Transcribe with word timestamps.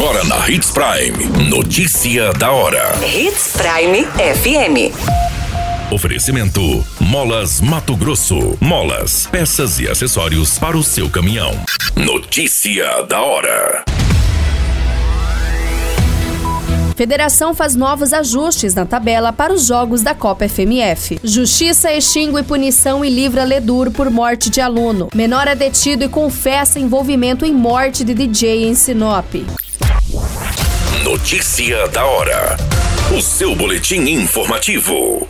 Agora 0.00 0.24
na 0.24 0.48
Hits 0.48 0.70
Prime. 0.70 1.50
Notícia 1.50 2.32
da 2.32 2.50
hora. 2.50 2.98
Hits 3.04 3.52
Prime 3.52 4.06
FM. 4.06 4.96
Oferecimento: 5.92 6.82
Molas 6.98 7.60
Mato 7.60 7.94
Grosso. 7.94 8.56
Molas, 8.62 9.26
peças 9.26 9.78
e 9.78 9.86
acessórios 9.86 10.58
para 10.58 10.74
o 10.74 10.82
seu 10.82 11.10
caminhão. 11.10 11.52
Notícia 11.94 13.02
da 13.02 13.20
hora. 13.20 13.84
Federação 16.96 17.54
faz 17.54 17.76
novos 17.76 18.14
ajustes 18.14 18.74
na 18.74 18.86
tabela 18.86 19.34
para 19.34 19.52
os 19.52 19.66
jogos 19.66 20.00
da 20.00 20.14
Copa 20.14 20.48
FMF. 20.48 21.20
Justiça 21.22 21.92
extingue 21.92 22.42
punição 22.42 23.04
e 23.04 23.10
livra 23.10 23.44
Ledur 23.44 23.90
por 23.90 24.08
morte 24.08 24.48
de 24.48 24.62
aluno. 24.62 25.10
Menor 25.14 25.46
é 25.46 25.54
detido 25.54 26.04
e 26.04 26.08
confessa 26.08 26.80
envolvimento 26.80 27.44
em 27.44 27.52
morte 27.52 28.02
de 28.02 28.14
DJ 28.14 28.64
em 28.64 28.74
Sinop. 28.74 29.34
Notícia 31.10 31.88
da 31.88 32.06
hora. 32.06 32.56
O 33.12 33.20
seu 33.20 33.56
boletim 33.56 34.02
informativo. 34.02 35.26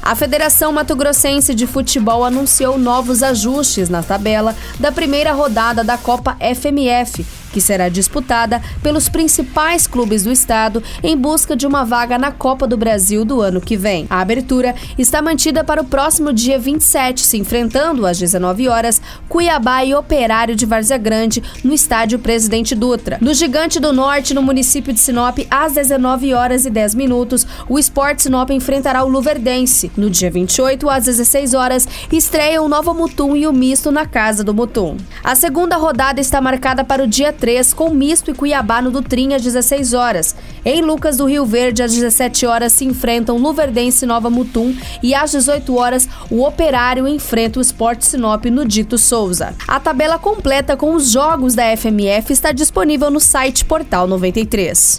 A 0.00 0.16
Federação 0.16 0.72
Mato 0.72 0.96
Grossense 0.96 1.54
de 1.54 1.66
Futebol 1.66 2.24
anunciou 2.24 2.78
novos 2.78 3.22
ajustes 3.22 3.90
na 3.90 4.02
tabela 4.02 4.56
da 4.80 4.90
primeira 4.90 5.30
rodada 5.32 5.84
da 5.84 5.98
Copa 5.98 6.38
FMF 6.40 7.26
que 7.52 7.60
será 7.60 7.88
disputada 7.88 8.62
pelos 8.82 9.08
principais 9.08 9.86
clubes 9.86 10.24
do 10.24 10.32
estado 10.32 10.82
em 11.02 11.16
busca 11.16 11.54
de 11.54 11.66
uma 11.66 11.84
vaga 11.84 12.18
na 12.18 12.32
Copa 12.32 12.66
do 12.66 12.76
Brasil 12.76 13.24
do 13.24 13.40
ano 13.40 13.60
que 13.60 13.76
vem. 13.76 14.06
A 14.10 14.20
abertura 14.20 14.74
está 14.98 15.20
mantida 15.20 15.62
para 15.62 15.82
o 15.82 15.84
próximo 15.84 16.32
dia 16.32 16.58
27, 16.58 17.20
se 17.20 17.36
enfrentando 17.36 18.06
às 18.06 18.18
19 18.18 18.68
horas 18.68 19.00
Cuiabá 19.28 19.84
e 19.84 19.94
Operário 19.94 20.56
de 20.56 20.66
Várzea 20.66 20.98
Grande 20.98 21.42
no 21.62 21.72
estádio 21.72 22.18
Presidente 22.18 22.74
Dutra. 22.74 23.18
No 23.20 23.34
Gigante 23.34 23.78
do 23.78 23.92
Norte, 23.92 24.34
no 24.34 24.42
município 24.42 24.92
de 24.92 25.00
Sinop, 25.00 25.38
às 25.50 25.74
19 25.74 26.32
horas 26.34 26.64
e 26.64 26.70
10 26.70 26.94
minutos, 26.94 27.46
o 27.68 27.78
Sport 27.78 28.20
Sinop 28.20 28.50
enfrentará 28.50 29.04
o 29.04 29.08
Luverdense. 29.08 29.90
No 29.96 30.08
dia 30.08 30.30
28, 30.30 30.88
às 30.88 31.04
16 31.04 31.54
horas, 31.54 31.86
estreia 32.10 32.62
o 32.62 32.68
Novo 32.68 32.94
Mutum 32.94 33.36
e 33.36 33.46
o 33.46 33.52
Misto 33.52 33.90
na 33.90 34.06
Casa 34.06 34.42
do 34.42 34.54
Mutum. 34.54 34.96
A 35.22 35.34
segunda 35.34 35.76
rodada 35.76 36.20
está 36.20 36.40
marcada 36.40 36.84
para 36.84 37.04
o 37.04 37.06
dia 37.06 37.32
3, 37.42 37.74
com 37.74 37.90
Misto 37.90 38.30
e 38.30 38.34
Cuiabá 38.34 38.80
no 38.80 38.92
Dutrinha 38.92 39.34
às 39.34 39.42
16 39.42 39.94
horas. 39.94 40.36
Em 40.64 40.80
Lucas 40.80 41.16
do 41.16 41.26
Rio 41.26 41.44
Verde, 41.44 41.82
às 41.82 41.92
17 41.92 42.46
horas, 42.46 42.72
se 42.72 42.84
enfrentam 42.84 43.36
Luverdense 43.36 44.06
Nova 44.06 44.30
Mutum 44.30 44.72
e 45.02 45.12
às 45.12 45.32
18 45.32 45.74
horas, 45.74 46.08
o 46.30 46.46
Operário 46.46 47.08
enfrenta 47.08 47.58
o 47.58 47.62
Sport 47.62 48.02
Sinop 48.02 48.44
no 48.44 48.64
Dito 48.64 48.96
Souza. 48.96 49.56
A 49.66 49.80
tabela 49.80 50.20
completa 50.20 50.76
com 50.76 50.94
os 50.94 51.10
jogos 51.10 51.56
da 51.56 51.76
FMF 51.76 52.32
está 52.32 52.52
disponível 52.52 53.10
no 53.10 53.18
site 53.18 53.64
Portal 53.64 54.06
93. 54.06 54.98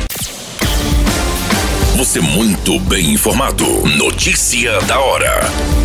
Você 1.95 2.19
muito 2.19 2.77
bem 2.81 3.13
informado. 3.13 3.65
Notícia 3.97 4.81
da 4.81 4.99
hora 4.99 5.82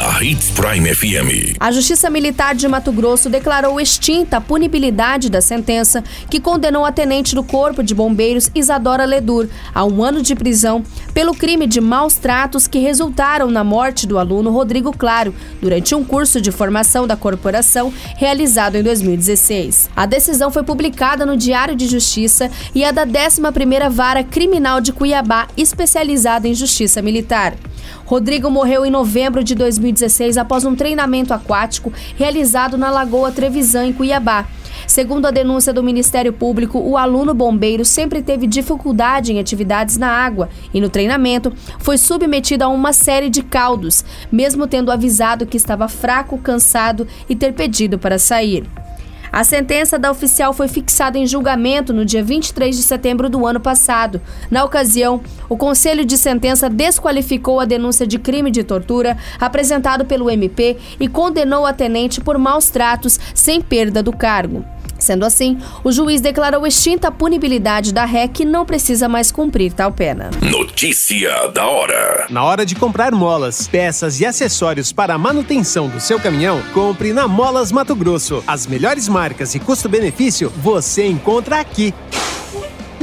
na 0.00 0.24
Hits 0.24 0.50
Prime 0.52 0.94
FM. 0.94 1.56
A 1.60 1.70
Justiça 1.70 2.08
Militar 2.08 2.54
de 2.54 2.66
Mato 2.66 2.90
Grosso 2.90 3.28
declarou 3.28 3.78
extinta 3.78 4.38
a 4.38 4.40
punibilidade 4.40 5.28
da 5.28 5.42
sentença 5.42 6.02
que 6.30 6.40
condenou 6.40 6.86
a 6.86 6.92
tenente 6.92 7.34
do 7.34 7.44
Corpo 7.44 7.82
de 7.82 7.94
Bombeiros 7.94 8.50
Isadora 8.54 9.04
Ledur 9.04 9.46
a 9.74 9.84
um 9.84 10.02
ano 10.02 10.22
de 10.22 10.34
prisão 10.34 10.82
pelo 11.12 11.34
crime 11.34 11.66
de 11.66 11.82
maus 11.82 12.14
tratos 12.14 12.66
que 12.66 12.78
resultaram 12.78 13.50
na 13.50 13.62
morte 13.62 14.06
do 14.06 14.18
aluno 14.18 14.50
Rodrigo 14.50 14.90
Claro 14.96 15.34
durante 15.60 15.94
um 15.94 16.02
curso 16.02 16.40
de 16.40 16.50
formação 16.50 17.06
da 17.06 17.14
corporação 17.14 17.92
realizado 18.16 18.76
em 18.76 18.82
2016. 18.82 19.90
A 19.94 20.06
decisão 20.06 20.50
foi 20.50 20.62
publicada 20.62 21.26
no 21.26 21.36
Diário 21.36 21.76
de 21.76 21.86
Justiça 21.86 22.50
e 22.74 22.82
é 22.84 22.90
da 22.90 23.06
11ª 23.06 23.90
Vara 23.90 24.24
Criminal 24.24 24.80
de 24.80 24.94
Cuiabá, 24.94 25.46
especializada 25.58 26.48
em 26.48 26.54
Justiça 26.54 27.02
Militar. 27.02 27.54
Rodrigo 28.04 28.50
morreu 28.50 28.84
em 28.84 28.90
novembro 28.90 29.42
de 29.44 29.54
2016 29.54 30.36
após 30.36 30.64
um 30.64 30.74
treinamento 30.74 31.32
aquático 31.32 31.92
realizado 32.16 32.76
na 32.76 32.90
Lagoa 32.90 33.30
Trevisan, 33.30 33.86
em 33.86 33.92
Cuiabá. 33.92 34.46
Segundo 34.86 35.26
a 35.26 35.30
denúncia 35.30 35.72
do 35.72 35.82
Ministério 35.82 36.32
Público, 36.32 36.78
o 36.78 36.96
aluno 36.96 37.32
bombeiro 37.32 37.84
sempre 37.84 38.22
teve 38.22 38.46
dificuldade 38.46 39.32
em 39.32 39.38
atividades 39.38 39.96
na 39.96 40.08
água 40.08 40.48
e 40.74 40.80
no 40.80 40.88
treinamento 40.88 41.52
foi 41.78 41.96
submetido 41.96 42.64
a 42.64 42.68
uma 42.68 42.92
série 42.92 43.30
de 43.30 43.42
caldos, 43.42 44.04
mesmo 44.32 44.66
tendo 44.66 44.90
avisado 44.90 45.46
que 45.46 45.56
estava 45.56 45.86
fraco, 45.86 46.38
cansado 46.38 47.06
e 47.28 47.36
ter 47.36 47.52
pedido 47.52 47.98
para 47.98 48.18
sair. 48.18 48.64
A 49.32 49.44
sentença 49.44 49.98
da 49.98 50.10
oficial 50.10 50.52
foi 50.52 50.66
fixada 50.66 51.16
em 51.16 51.26
julgamento 51.26 51.92
no 51.92 52.04
dia 52.04 52.22
23 52.22 52.76
de 52.76 52.82
setembro 52.82 53.28
do 53.28 53.46
ano 53.46 53.60
passado. 53.60 54.20
Na 54.50 54.64
ocasião, 54.64 55.20
o 55.48 55.56
Conselho 55.56 56.04
de 56.04 56.18
Sentença 56.18 56.68
desqualificou 56.68 57.60
a 57.60 57.64
denúncia 57.64 58.06
de 58.06 58.18
crime 58.18 58.50
de 58.50 58.64
tortura 58.64 59.16
apresentado 59.38 60.04
pelo 60.04 60.28
MP 60.28 60.76
e 60.98 61.06
condenou 61.06 61.64
a 61.64 61.72
tenente 61.72 62.20
por 62.20 62.36
maus 62.38 62.70
tratos 62.70 63.20
sem 63.32 63.60
perda 63.60 64.02
do 64.02 64.12
cargo. 64.12 64.64
Sendo 65.00 65.24
assim, 65.24 65.58
o 65.82 65.90
juiz 65.90 66.20
declarou 66.20 66.66
extinta 66.66 67.08
a 67.08 67.10
punibilidade 67.10 67.92
da 67.92 68.04
ré 68.04 68.28
que 68.28 68.44
não 68.44 68.64
precisa 68.64 69.08
mais 69.08 69.32
cumprir 69.32 69.72
tal 69.72 69.90
pena. 69.90 70.30
Notícia 70.40 71.48
da 71.48 71.66
hora. 71.66 72.26
Na 72.30 72.44
hora 72.44 72.64
de 72.64 72.74
comprar 72.74 73.12
molas, 73.12 73.66
peças 73.66 74.20
e 74.20 74.26
acessórios 74.26 74.92
para 74.92 75.14
a 75.14 75.18
manutenção 75.18 75.88
do 75.88 76.00
seu 76.00 76.20
caminhão, 76.20 76.62
compre 76.72 77.12
na 77.12 77.26
Molas 77.26 77.72
Mato 77.72 77.94
Grosso. 77.94 78.44
As 78.46 78.66
melhores 78.66 79.08
marcas 79.08 79.54
e 79.54 79.58
custo-benefício 79.58 80.52
você 80.56 81.06
encontra 81.06 81.58
aqui. 81.58 81.94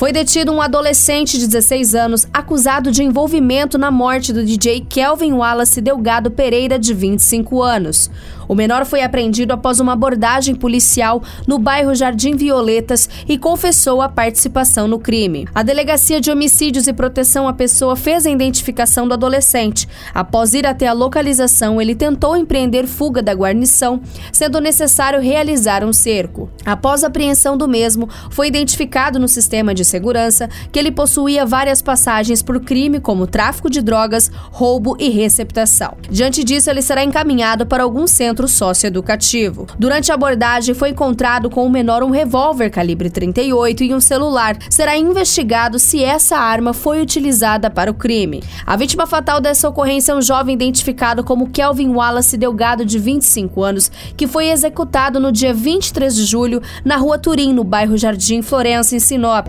Foi 0.00 0.12
detido 0.12 0.50
um 0.50 0.62
adolescente 0.62 1.38
de 1.38 1.46
16 1.46 1.94
anos 1.94 2.26
acusado 2.32 2.90
de 2.90 3.02
envolvimento 3.02 3.76
na 3.76 3.90
morte 3.90 4.32
do 4.32 4.42
DJ 4.42 4.80
Kelvin 4.88 5.34
Wallace 5.34 5.78
Delgado 5.78 6.30
Pereira, 6.30 6.78
de 6.78 6.94
25 6.94 7.60
anos. 7.62 8.10
O 8.50 8.54
menor 8.56 8.84
foi 8.84 9.00
apreendido 9.02 9.52
após 9.52 9.78
uma 9.78 9.92
abordagem 9.92 10.56
policial 10.56 11.22
no 11.46 11.56
bairro 11.56 11.94
Jardim 11.94 12.34
Violetas 12.34 13.08
e 13.28 13.38
confessou 13.38 14.02
a 14.02 14.08
participação 14.08 14.88
no 14.88 14.98
crime. 14.98 15.46
A 15.54 15.62
Delegacia 15.62 16.20
de 16.20 16.32
Homicídios 16.32 16.88
e 16.88 16.92
Proteção 16.92 17.46
à 17.46 17.52
Pessoa 17.52 17.94
fez 17.94 18.26
a 18.26 18.30
identificação 18.30 19.06
do 19.06 19.14
adolescente. 19.14 19.88
Após 20.12 20.52
ir 20.52 20.66
até 20.66 20.88
a 20.88 20.92
localização, 20.92 21.80
ele 21.80 21.94
tentou 21.94 22.36
empreender 22.36 22.88
fuga 22.88 23.22
da 23.22 23.32
guarnição, 23.32 24.00
sendo 24.32 24.60
necessário 24.60 25.20
realizar 25.20 25.84
um 25.84 25.92
cerco. 25.92 26.50
Após 26.66 27.04
a 27.04 27.06
apreensão 27.06 27.56
do 27.56 27.68
mesmo, 27.68 28.08
foi 28.30 28.48
identificado 28.48 29.20
no 29.20 29.28
sistema 29.28 29.72
de 29.72 29.84
segurança 29.90 30.48
que 30.72 30.78
ele 30.78 30.90
possuía 30.90 31.44
várias 31.44 31.82
passagens 31.82 32.42
por 32.42 32.60
crime 32.60 33.00
como 33.00 33.26
tráfico 33.26 33.68
de 33.68 33.82
drogas, 33.82 34.30
roubo 34.50 34.96
e 34.98 35.08
receptação. 35.10 35.96
Diante 36.08 36.44
disso, 36.44 36.70
ele 36.70 36.82
será 36.82 37.04
encaminhado 37.04 37.66
para 37.66 37.82
algum 37.82 38.06
centro 38.06 38.46
socioeducativo. 38.48 39.66
Durante 39.78 40.10
a 40.10 40.14
abordagem, 40.14 40.74
foi 40.74 40.90
encontrado 40.90 41.50
com 41.50 41.66
o 41.66 41.70
menor 41.70 42.02
um 42.02 42.10
revólver 42.10 42.70
calibre 42.70 43.10
38 43.10 43.84
e 43.84 43.94
um 43.94 44.00
celular. 44.00 44.56
Será 44.70 44.96
investigado 44.96 45.78
se 45.78 46.02
essa 46.02 46.36
arma 46.36 46.72
foi 46.72 47.00
utilizada 47.00 47.68
para 47.68 47.90
o 47.90 47.94
crime. 47.94 48.42
A 48.64 48.76
vítima 48.76 49.06
fatal 49.06 49.40
dessa 49.40 49.68
ocorrência 49.68 50.12
é 50.12 50.14
um 50.14 50.22
jovem 50.22 50.54
identificado 50.54 51.24
como 51.24 51.50
Kelvin 51.50 51.88
Wallace 51.88 52.36
Delgado, 52.36 52.84
de 52.84 52.98
25 52.98 53.62
anos, 53.62 53.90
que 54.16 54.26
foi 54.26 54.48
executado 54.48 55.18
no 55.18 55.32
dia 55.32 55.52
23 55.52 56.14
de 56.14 56.24
julho 56.24 56.62
na 56.84 56.96
rua 56.96 57.18
Turim, 57.18 57.52
no 57.52 57.64
bairro 57.64 57.96
Jardim 57.96 58.42
Florença, 58.42 58.94
em 58.94 59.00
Sinop. 59.00 59.48